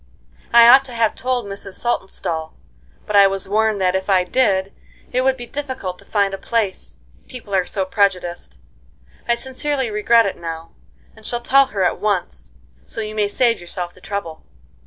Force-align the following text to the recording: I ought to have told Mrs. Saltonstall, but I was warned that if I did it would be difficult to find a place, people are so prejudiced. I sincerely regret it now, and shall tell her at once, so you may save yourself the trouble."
I 0.51 0.67
ought 0.67 0.83
to 0.85 0.95
have 0.95 1.13
told 1.13 1.45
Mrs. 1.45 1.73
Saltonstall, 1.75 2.55
but 3.05 3.15
I 3.15 3.27
was 3.27 3.47
warned 3.47 3.79
that 3.81 3.95
if 3.95 4.09
I 4.09 4.23
did 4.23 4.73
it 5.11 5.21
would 5.21 5.37
be 5.37 5.45
difficult 5.45 5.99
to 5.99 6.05
find 6.05 6.33
a 6.33 6.39
place, 6.39 6.97
people 7.27 7.53
are 7.53 7.65
so 7.67 7.85
prejudiced. 7.85 8.59
I 9.27 9.35
sincerely 9.35 9.91
regret 9.91 10.25
it 10.25 10.37
now, 10.37 10.71
and 11.15 11.23
shall 11.23 11.41
tell 11.41 11.67
her 11.67 11.83
at 11.83 11.99
once, 11.99 12.53
so 12.83 12.99
you 12.99 13.13
may 13.13 13.27
save 13.27 13.61
yourself 13.61 13.93
the 13.93 14.01
trouble." 14.01 14.43